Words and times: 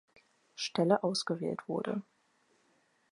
Stelle 0.55 1.03
ausgewählt 1.03 1.67
wurde. 1.67 2.01